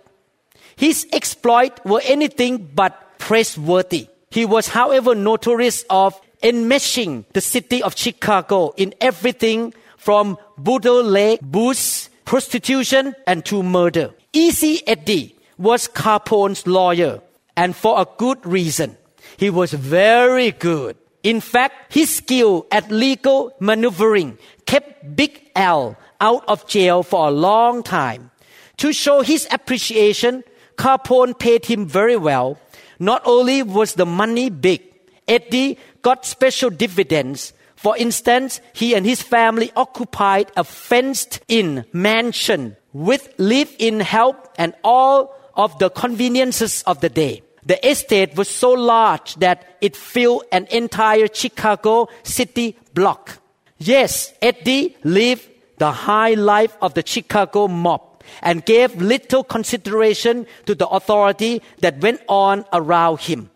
[0.75, 4.07] His exploits were anything but praiseworthy.
[4.29, 12.09] He was, however, notorious of enmeshing the city of Chicago in everything from bootleg booze,
[12.25, 14.13] prostitution, and to murder.
[14.33, 17.21] Easy Eddie was Capone's lawyer,
[17.55, 18.97] and for a good reason.
[19.37, 20.97] He was very good.
[21.23, 27.31] In fact, his skill at legal maneuvering kept Big Al out of jail for a
[27.31, 28.31] long time.
[28.77, 30.43] To show his appreciation,
[30.77, 32.59] Capone paid him very well.
[32.99, 34.81] Not only was the money big,
[35.27, 37.53] Eddie got special dividends.
[37.75, 44.49] For instance, he and his family occupied a fenced in mansion with live in help
[44.57, 47.43] and all of the conveniences of the day.
[47.65, 53.39] The estate was so large that it filled an entire Chicago city block.
[53.77, 60.75] Yes, Eddie lived the high life of the Chicago mob and gave little consideration to
[60.75, 63.49] the authority that went on around him.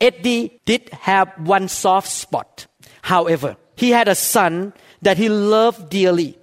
[0.00, 2.66] Eddie did have one soft spot.
[3.02, 6.38] However, he had a son that he loved dearly.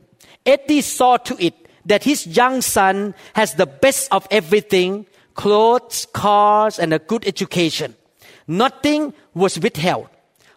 [0.46, 6.80] Eddie saw to it that his young son has the best of everything clothes, cars,
[6.80, 7.96] and a good education.
[8.48, 10.10] Nothing was withheld.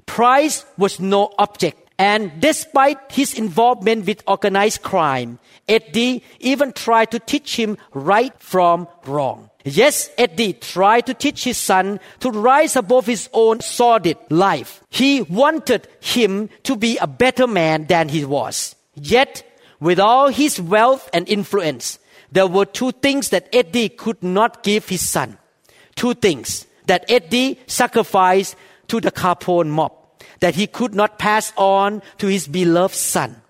[0.07, 1.82] Price was no object.
[1.99, 8.89] And despite his involvement with organized crime, Eddie even tried to teach him right from
[9.07, 9.51] wrong.
[9.65, 14.83] Yes, Eddie tried to teach his son to rise above his own sordid life.
[14.91, 18.75] He wanted him to be a better man than he was.
[18.95, 19.45] Yet,
[19.79, 21.99] with all his wealth and influence,
[22.33, 25.39] there were two things that Eddie could not give his son.
[25.95, 28.57] Two things that Eddie sacrificed
[28.89, 29.93] to the Capone mob
[30.43, 33.41] that he could not pass on to his beloved son.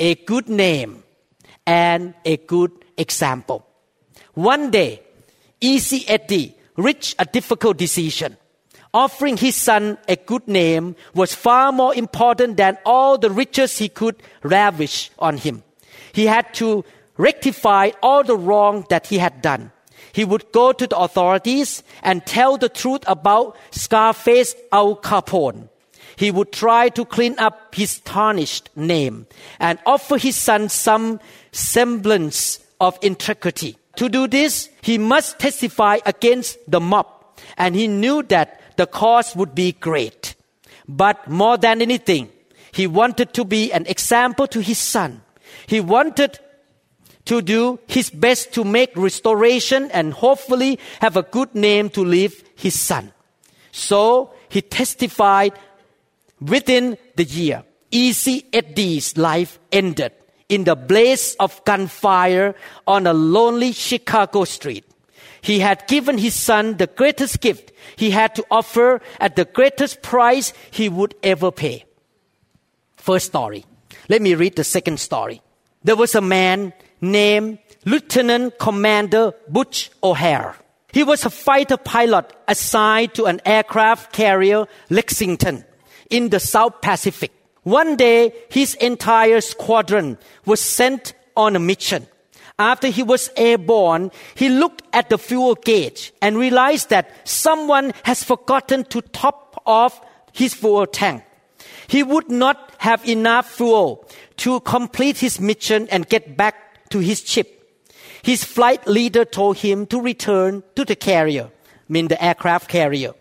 [0.00, 1.04] A good name
[1.66, 3.66] and a good example.
[4.32, 5.02] One day,
[5.60, 8.38] Eddie reached a difficult decision.
[8.94, 13.90] Offering his son a good name was far more important than all the riches he
[13.90, 15.62] could lavish on him.
[16.14, 16.82] He had to
[17.18, 19.70] rectify all the wrong that he had done.
[20.12, 25.68] He would go to the authorities and tell the truth about Scarface Al Capone.
[26.16, 29.26] He would try to clean up his tarnished name
[29.58, 31.20] and offer his son some
[31.52, 33.76] semblance of integrity.
[33.96, 37.06] To do this, he must testify against the mob,
[37.56, 40.34] and he knew that the cost would be great.
[40.88, 42.30] But more than anything,
[42.72, 45.22] he wanted to be an example to his son.
[45.66, 46.38] He wanted
[47.26, 52.42] to do his best to make restoration and hopefully have a good name to leave
[52.56, 53.12] his son.
[53.70, 55.52] So he testified
[56.48, 57.64] within the year.
[57.90, 60.12] Easy Eddie's life ended
[60.48, 62.54] in the blaze of gunfire
[62.86, 64.84] on a lonely Chicago street.
[65.40, 70.02] He had given his son the greatest gift he had to offer at the greatest
[70.02, 71.84] price he would ever pay.
[72.96, 73.64] First story.
[74.08, 75.42] Let me read the second story.
[75.82, 80.54] There was a man named Lieutenant Commander Butch O'Hare.
[80.92, 85.64] He was a fighter pilot assigned to an aircraft carrier Lexington
[86.10, 87.32] in the South Pacific.
[87.62, 92.06] One day, his entire squadron was sent on a mission.
[92.58, 98.22] After he was airborne, he looked at the fuel gauge and realized that someone has
[98.22, 100.00] forgotten to top off
[100.32, 101.24] his fuel tank.
[101.86, 104.06] He would not have enough fuel
[104.38, 107.58] to complete his mission and get back to his ship.
[108.22, 111.50] his flight leader told him to return to the carrier,
[111.88, 113.12] mean the aircraft carrier.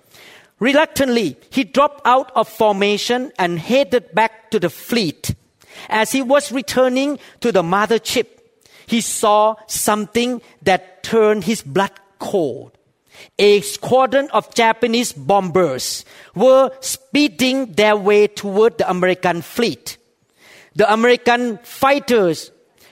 [0.62, 5.34] Reluctantly, he dropped out of formation and headed back to the fleet.
[5.89, 8.38] As he was returning to the mother ship,
[8.86, 12.78] he saw something that turned his blood cold.
[13.39, 16.05] A squadron of Japanese bombers
[16.36, 19.97] were speeding their way toward the American fleet.
[20.76, 22.51] The American fighters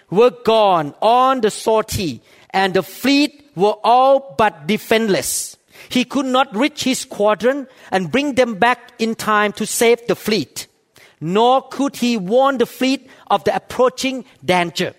[0.09, 5.59] were gone on the sortie and the fleet were all but defenseless.
[5.88, 10.16] He could not reach his squadron and bring them back in time to save the
[10.16, 10.68] fleet,
[11.22, 14.94] nor could he warn the fleet of the approaching danger.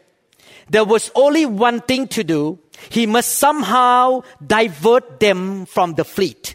[0.70, 2.59] There was only one thing to do.
[2.89, 6.55] He must somehow divert them from the fleet.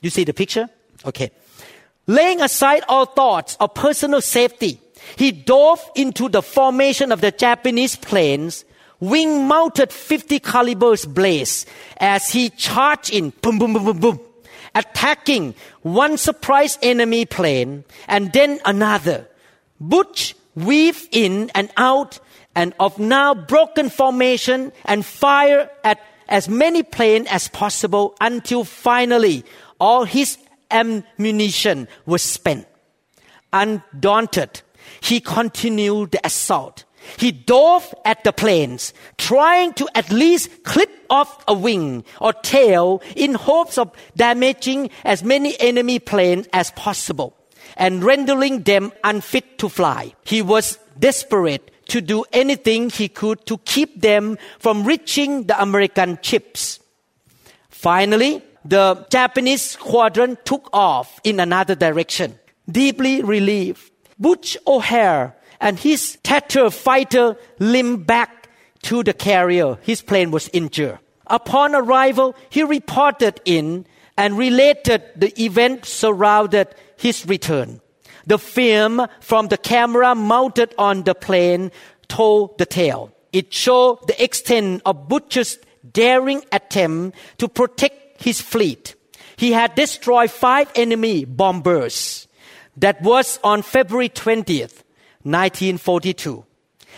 [0.00, 0.68] You see the picture?
[1.04, 1.30] Okay.
[2.06, 4.80] Laying aside all thoughts of personal safety,
[5.16, 8.64] he dove into the formation of the Japanese planes
[9.00, 14.20] wing mounted 50 calibers blaze as he charged in, boom, boom, boom, boom, boom,
[14.74, 19.26] attacking one surprise enemy plane and then another.
[19.80, 22.20] Butch weave in and out
[22.54, 29.44] and of now broken formation and fire at as many planes as possible until finally
[29.80, 30.38] all his
[30.70, 32.66] ammunition was spent.
[33.52, 34.62] Undaunted,
[35.00, 36.84] he continued the assault
[37.18, 43.02] he dove at the planes, trying to at least clip off a wing or tail
[43.16, 47.36] in hopes of damaging as many enemy planes as possible
[47.76, 50.14] and rendering them unfit to fly.
[50.24, 56.18] He was desperate to do anything he could to keep them from reaching the American
[56.22, 56.78] ships.
[57.68, 62.38] Finally, the Japanese squadron took off in another direction.
[62.70, 68.48] Deeply relieved, Butch O'Hare and his tattered fighter limped back
[68.82, 69.78] to the carrier.
[69.82, 70.98] His plane was injured.
[71.26, 73.86] Upon arrival, he reported in
[74.16, 77.80] and related the event surrounded his return.
[78.26, 81.70] The film from the camera mounted on the plane
[82.08, 83.12] told the tale.
[83.32, 85.58] It showed the extent of Butch's
[85.92, 88.94] daring attempt to protect his fleet.
[89.36, 92.28] He had destroyed five enemy bombers.
[92.76, 94.82] That was on February 20th.
[95.22, 96.44] 1942.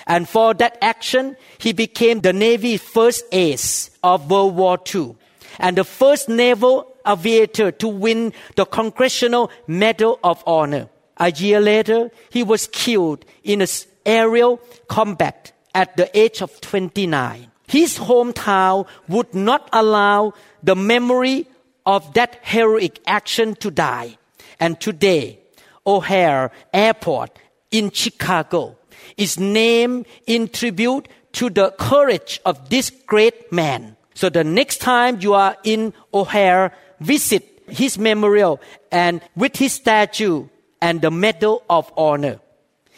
[0.06, 5.16] And for that action, he became the Navy's first ace of World War II
[5.58, 10.88] and the first naval aviator to win the Congressional Medal of Honor.
[11.18, 13.68] A year later, he was killed in an
[14.06, 17.50] aerial combat at the age of 29.
[17.68, 21.46] His hometown would not allow the memory
[21.86, 24.18] of that heroic action to die.
[24.60, 25.38] And today,
[25.86, 27.38] O'Hare Airport
[27.72, 28.76] in Chicago
[29.16, 33.96] is named in tribute to the courage of this great man.
[34.14, 38.60] So the next time you are in O'Hare, visit his memorial
[38.92, 40.46] and with his statue
[40.80, 42.38] and the Medal of Honor.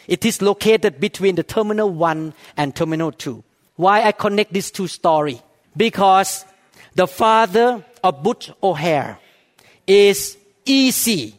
[0.07, 3.43] It is located between the Terminal 1 and Terminal 2.
[3.77, 5.41] Why I connect these two stories?
[5.75, 6.45] Because
[6.93, 9.17] the father of Butch O'Hare
[9.87, 11.35] is Easy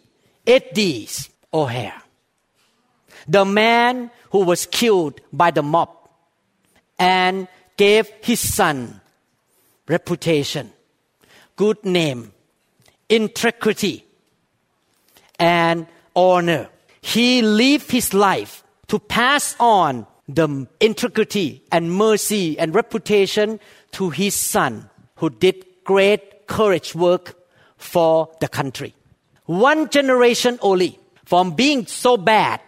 [0.47, 2.03] Eddie's O'Hare
[3.29, 5.91] the man who was killed by the mob
[6.99, 9.01] and gave his son
[9.89, 10.72] reputation,
[11.57, 12.33] good name,
[13.09, 14.05] integrity,
[15.39, 16.68] and honor.
[17.01, 23.61] He lived his life to pass on the integrity and mercy and reputation
[23.93, 27.37] to his son, who did great courage work
[27.77, 28.95] for the country.
[29.45, 32.61] One generation only from being so bad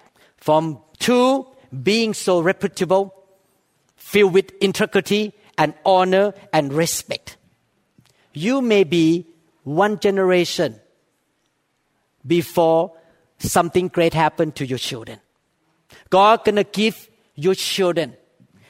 [0.49, 1.47] from two,
[1.83, 3.15] being so reputable,
[3.97, 7.37] filled with integrity and honor and respect.
[8.33, 9.27] You may be
[9.65, 10.81] one generation
[12.27, 12.97] before
[13.37, 15.21] something great happened to your children.
[16.09, 18.17] God gonna give your children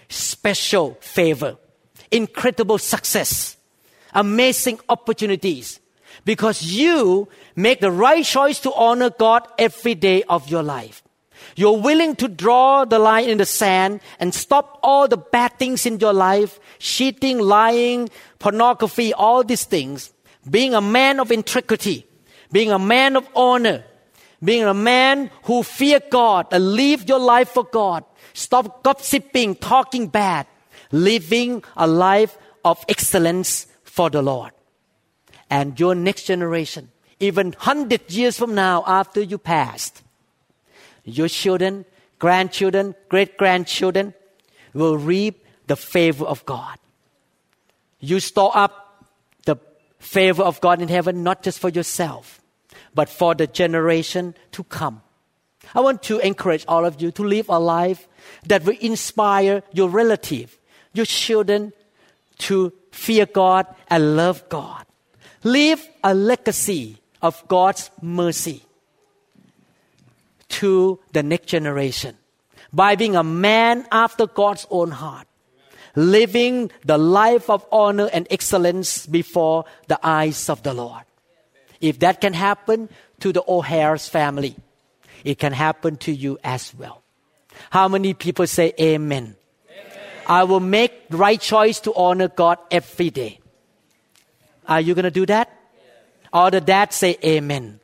[0.09, 1.59] special favor,
[2.11, 3.57] incredible success,
[4.13, 5.79] amazing opportunities
[6.25, 11.05] because you make the right choice to honor God every day of your life.
[11.57, 15.87] You're willing to draw the line in the sand and stop all the bad things
[15.87, 20.13] in your life, cheating, lying, pornography, all these things.
[20.49, 22.07] Being a man of integrity,
[22.53, 23.85] being a man of honor,
[24.43, 28.05] being a man who fear God and live your life for God.
[28.35, 30.47] Stop gossiping, talking bad,
[30.93, 34.53] living a life of excellence for the Lord.
[35.51, 40.03] And your next generation, even hundred years from now after you passed,
[41.05, 41.85] your children,
[42.19, 44.15] grandchildren, great grandchildren
[44.75, 46.79] will reap the favor of God.
[48.01, 49.05] you store up
[49.45, 49.57] the
[49.99, 52.41] favor of God in heaven not just for yourself,
[52.95, 55.03] but for the generation to come.
[55.75, 58.07] I want to encourage all of you to live a life
[58.47, 60.59] that will inspire your relative,
[60.93, 61.73] your children
[62.39, 64.87] to fear God and love God.
[65.43, 68.63] Leave a legacy of God's mercy
[70.49, 72.17] to the next generation
[72.73, 75.27] by being a man after God's own heart,
[75.95, 81.03] living the life of honor and excellence before the eyes of the Lord.
[81.81, 82.89] If that can happen
[83.21, 84.57] to the O'Hare's family,
[85.25, 87.03] it can happen to you as well.
[87.71, 89.37] How many people say amen?
[89.71, 89.99] amen?
[90.27, 93.41] I will make right choice to honor God every day.
[94.67, 95.51] Are you going to do that?
[96.33, 97.81] All the dads say amen.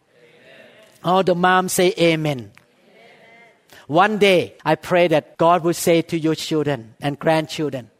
[1.04, 2.38] All the moms say amen.
[2.38, 2.52] amen.
[3.86, 7.90] One day, I pray that God will say to your children and grandchildren,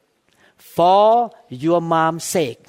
[0.57, 2.65] for your mom's sake,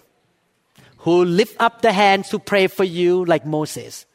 [1.00, 4.06] who lift up the hands to pray for you like Moses,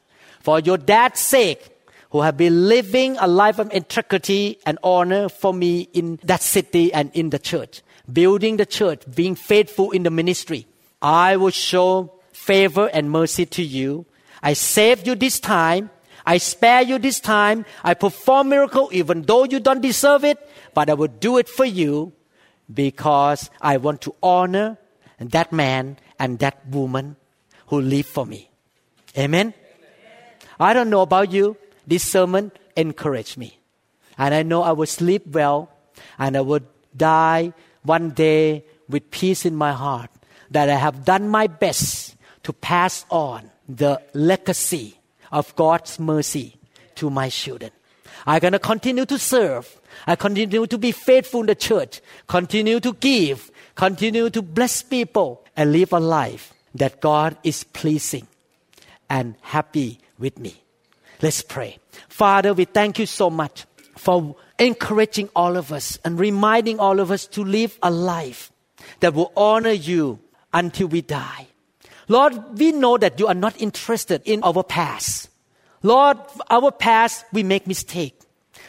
[0.41, 1.71] for your dad's sake,
[2.11, 6.93] who have been living a life of integrity and honor for me in that city
[6.93, 10.67] and in the church, building the church, being faithful in the ministry.
[11.01, 14.05] I will show favor and mercy to you.
[14.43, 15.91] I save you this time.
[16.31, 17.67] I spare you this time.
[17.83, 20.39] I perform miracle even though you don't deserve it,
[20.75, 22.13] but I will do it for you
[22.73, 24.79] because I want to honor
[25.19, 27.17] that man and that woman
[27.67, 28.49] who live for me.
[29.19, 29.49] Amen.
[29.51, 29.55] Amen.
[30.61, 33.59] I don't know about you, this sermon encouraged me.
[34.17, 35.69] And I know I will sleep well
[36.17, 36.61] and I will
[36.97, 40.11] die one day with peace in my heart
[40.53, 42.15] that I have done my best
[42.45, 45.00] to pass on the legacy
[45.31, 46.57] of God's mercy
[46.97, 47.71] to my children.
[48.27, 49.81] I'm going to continue to serve.
[50.07, 55.45] I continue to be faithful in the church, continue to give, continue to bless people,
[55.57, 58.27] and live a life that God is pleasing
[59.09, 60.63] and happy with me.
[61.21, 61.79] Let's pray.
[62.09, 63.67] Father, we thank you so much
[63.97, 68.53] for encouraging all of us and reminding all of us to live a life
[69.01, 70.19] that will honor you
[70.53, 71.47] until we die.
[72.11, 75.31] Lord, we know that you are not interested in our past.
[75.85, 76.19] Lord,
[76.51, 78.19] our past, we make mistake.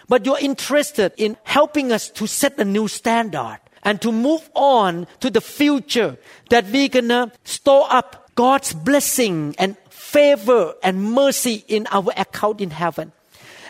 [0.08, 5.08] But you're interested in helping us to set a new standard and to move on
[5.22, 6.20] to the future
[6.52, 12.70] that we're gonna store up God's blessing and favor and mercy in our account in
[12.70, 13.12] heaven.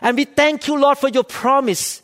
[0.01, 2.01] And we thank you, Lord, for your promise,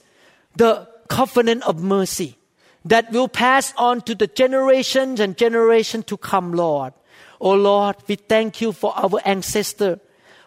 [0.55, 2.38] the covenant of mercy
[2.86, 6.93] that will pass on to the generations and generation to come, Lord.
[7.40, 10.00] Oh Lord, we thank you for our ancestor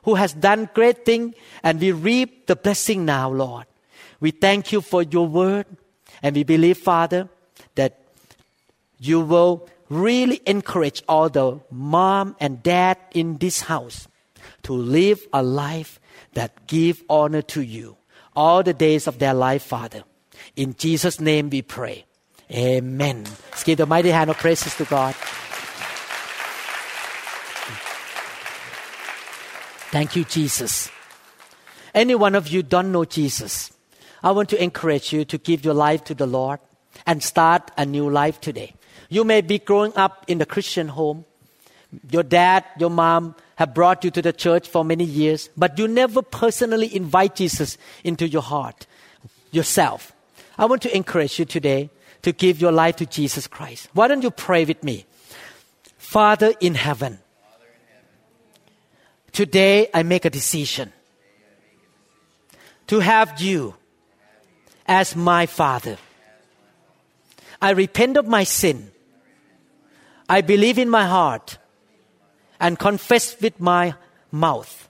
[0.04, 3.66] who has done great thing and we reap the blessing now, Lord.
[4.18, 5.66] We thank you for your word
[6.22, 7.28] and we believe, Father,
[7.74, 8.00] that
[8.98, 14.08] you will really encourage all the mom and dad in this house
[14.62, 16.00] to live a life
[16.34, 17.96] that give honor to you
[18.36, 20.04] all the days of their life, Father.
[20.56, 22.04] In Jesus' name we pray.
[22.50, 23.24] Amen.
[23.50, 25.14] Let's give the mighty hand of praises to God.
[29.90, 30.88] Thank you, Jesus.
[31.92, 33.72] Any one of you don't know Jesus,
[34.22, 36.60] I want to encourage you to give your life to the Lord
[37.06, 38.74] and start a new life today.
[39.08, 41.24] You may be growing up in a Christian home.
[42.08, 45.88] Your dad, your mom have brought you to the church for many years, but you
[45.88, 48.86] never personally invite Jesus into your heart
[49.50, 50.12] yourself.
[50.56, 51.90] I want to encourage you today
[52.22, 53.88] to give your life to Jesus Christ.
[53.92, 55.06] Why don't you pray with me?
[55.98, 57.18] Father in heaven,
[59.32, 60.92] today I make a decision
[62.86, 63.74] to have you
[64.86, 65.96] as my Father.
[67.62, 68.90] I repent of my sin
[70.30, 71.58] I believe in my heart
[72.60, 73.94] and confess with my
[74.30, 74.88] mouth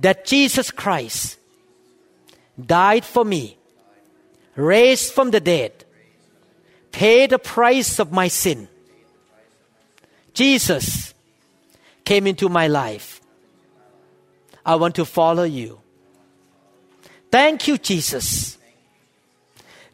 [0.00, 1.38] that Jesus Christ
[2.58, 3.56] died for me,
[4.56, 5.84] raised from the dead,
[6.90, 8.66] paid the price of my sin.
[10.34, 11.09] Jesus
[12.10, 13.20] came into my life.
[14.66, 15.80] I want to follow you.
[17.30, 18.58] Thank you, Jesus,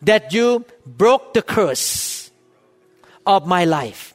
[0.00, 2.30] that you broke the curse
[3.26, 4.14] of my life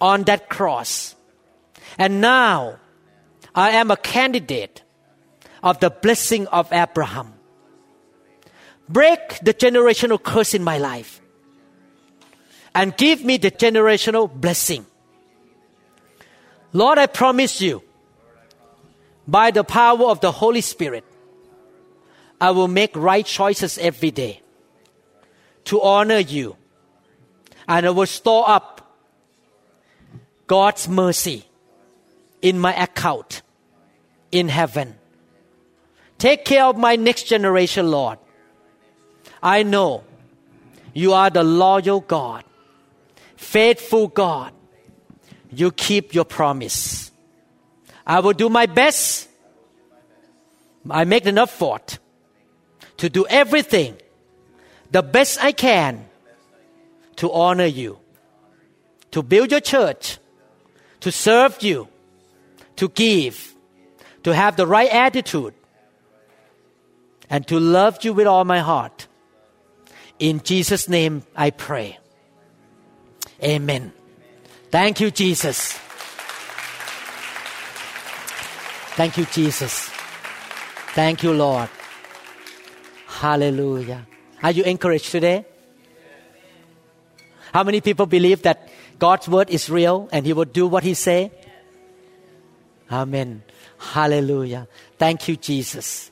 [0.00, 1.16] on that cross.
[1.98, 2.80] And now
[3.54, 4.80] I am a candidate
[5.62, 7.34] of the blessing of Abraham.
[8.88, 11.20] Break the generational curse in my life
[12.74, 14.86] and give me the generational blessing.
[16.72, 17.82] Lord, I promise you,
[19.26, 21.04] by the power of the Holy Spirit,
[22.40, 24.40] I will make right choices every day
[25.64, 26.56] to honor you
[27.68, 28.96] and I will store up
[30.46, 31.44] God's mercy
[32.40, 33.42] in my account
[34.32, 34.96] in heaven.
[36.16, 38.18] Take care of my next generation, Lord.
[39.42, 40.04] I know
[40.94, 42.44] you are the loyal God,
[43.36, 44.52] faithful God.
[45.50, 47.10] You keep your promise.
[48.06, 49.28] I will do my best.
[50.90, 51.98] I make an effort
[52.98, 53.96] to do everything
[54.90, 56.06] the best I can
[57.16, 57.98] to honor you,
[59.10, 60.18] to build your church,
[61.00, 61.88] to serve you,
[62.76, 63.54] to give,
[64.22, 65.54] to have the right attitude,
[67.28, 69.06] and to love you with all my heart.
[70.18, 71.98] In Jesus' name I pray.
[73.42, 73.92] Amen.
[74.70, 75.72] Thank you, Jesus.
[78.98, 79.88] Thank you, Jesus.
[80.92, 81.68] Thank you, Lord.
[83.06, 84.06] Hallelujah.
[84.42, 85.46] Are you encouraged today?
[87.52, 90.94] How many people believe that God's word is real and He will do what He
[90.94, 91.32] say?
[92.90, 93.42] Amen.
[93.78, 94.68] Hallelujah.
[94.98, 96.10] Thank you, Jesus.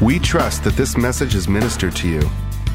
[0.00, 2.30] We trust that this message is ministered to you.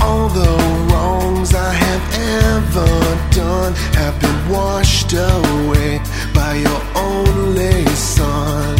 [0.00, 0.52] All the
[0.90, 2.04] wrongs I have
[2.44, 2.92] ever
[3.30, 6.00] done have been washed away
[6.34, 8.76] by your only Son.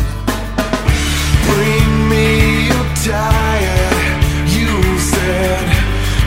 [1.48, 4.22] Bring me your tired,
[4.56, 5.66] you said.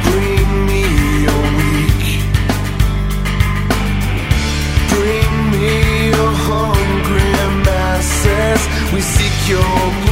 [0.09, 0.83] Bring me
[1.27, 2.05] your weak.
[4.93, 7.31] Bring me your hungry
[7.65, 8.61] masses.
[8.93, 10.08] We seek your